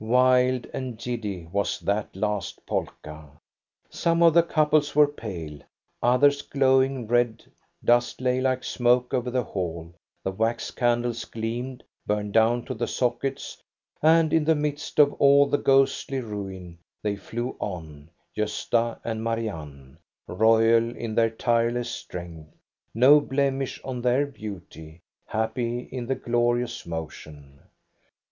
Wild 0.03 0.65
and 0.73 0.97
giddy 0.97 1.47
was 1.51 1.79
that 1.81 2.15
last 2.15 2.65
polka. 2.65 3.27
Some 3.91 4.23
of 4.23 4.33
the 4.33 4.41
couples 4.41 4.95
were 4.95 5.07
pale, 5.07 5.59
others 6.01 6.41
glowing 6.41 7.05
red, 7.05 7.43
dust 7.85 8.19
lay 8.19 8.41
like 8.41 8.63
smoke 8.63 9.13
over 9.13 9.29
the 9.29 9.43
hall, 9.43 9.93
the 10.23 10.31
wax 10.31 10.71
candles 10.71 11.23
gleamed, 11.25 11.83
burned 12.07 12.33
down 12.33 12.65
to 12.65 12.73
the 12.73 12.87
sockets, 12.87 13.61
and 14.01 14.33
in 14.33 14.43
the 14.43 14.55
midst 14.55 14.97
of 14.97 15.13
all 15.21 15.45
the 15.45 15.59
ghostly 15.59 16.19
ruin, 16.19 16.79
they 17.03 17.15
flew 17.15 17.55
on, 17.59 18.09
Gosta 18.35 18.99
and 19.03 19.23
Marianne, 19.23 19.99
royal 20.25 20.95
in 20.97 21.13
their 21.13 21.29
tireless 21.29 21.91
strength, 21.91 22.49
no 22.95 23.19
blemish 23.21 23.79
on 23.83 24.01
their 24.01 24.25
beauty, 24.25 25.01
happy 25.27 25.81
in 25.91 26.07
the 26.07 26.15
glorious 26.15 26.87
motion. 26.87 27.59